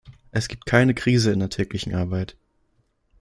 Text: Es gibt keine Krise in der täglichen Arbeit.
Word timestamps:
Es 0.31 0.47
gibt 0.47 0.65
keine 0.65 0.95
Krise 0.95 1.31
in 1.31 1.39
der 1.41 1.51
täglichen 1.51 1.93
Arbeit. 1.93 2.35